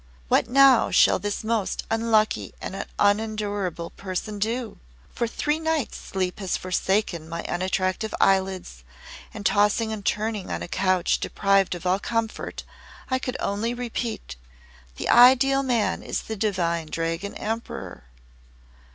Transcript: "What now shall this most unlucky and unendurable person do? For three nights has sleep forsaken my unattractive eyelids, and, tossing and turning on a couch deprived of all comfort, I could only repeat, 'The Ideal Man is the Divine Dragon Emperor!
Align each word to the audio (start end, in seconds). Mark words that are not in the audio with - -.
"What 0.29 0.49
now 0.49 0.89
shall 0.89 1.19
this 1.19 1.43
most 1.43 1.85
unlucky 1.91 2.55
and 2.59 2.87
unendurable 2.97 3.91
person 3.91 4.39
do? 4.39 4.79
For 5.13 5.27
three 5.27 5.59
nights 5.59 5.99
has 5.99 6.07
sleep 6.09 6.39
forsaken 6.39 7.29
my 7.29 7.43
unattractive 7.43 8.11
eyelids, 8.19 8.83
and, 9.31 9.45
tossing 9.45 9.93
and 9.93 10.03
turning 10.03 10.49
on 10.49 10.63
a 10.63 10.67
couch 10.67 11.19
deprived 11.19 11.75
of 11.75 11.85
all 11.85 11.99
comfort, 11.99 12.63
I 13.11 13.19
could 13.19 13.37
only 13.39 13.75
repeat, 13.75 14.37
'The 14.95 15.07
Ideal 15.07 15.61
Man 15.61 16.01
is 16.01 16.23
the 16.23 16.35
Divine 16.35 16.87
Dragon 16.87 17.35
Emperor! 17.35 18.05